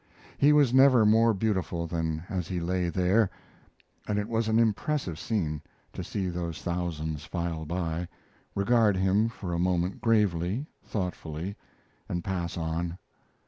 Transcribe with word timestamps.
He 0.39 0.51
was 0.51 0.73
never 0.73 1.05
more 1.05 1.31
beautiful 1.31 1.85
than 1.85 2.23
as 2.27 2.47
he 2.47 2.59
lay 2.59 2.89
there, 2.89 3.29
and 4.07 4.17
it 4.17 4.27
was 4.27 4.47
an 4.47 4.57
impressive 4.57 5.19
scene 5.19 5.61
to 5.93 6.03
see 6.03 6.27
those 6.27 6.59
thousands 6.63 7.23
file 7.25 7.65
by, 7.65 8.07
regard 8.55 8.97
him 8.97 9.29
for 9.29 9.53
a 9.53 9.59
moment 9.59 10.01
gravely, 10.01 10.65
thoughtfully, 10.83 11.55
and 12.09 12.23
pass 12.23 12.57
on. 12.57 12.97